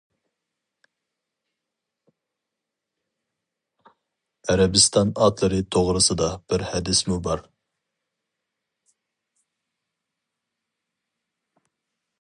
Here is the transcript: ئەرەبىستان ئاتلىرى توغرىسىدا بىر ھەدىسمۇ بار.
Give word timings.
ئەرەبىستان 4.53 5.13
ئاتلىرى 5.25 5.59
توغرىسىدا 5.77 6.31
بىر 6.53 6.65
ھەدىسمۇ 6.73 7.21
بار. 7.29 7.45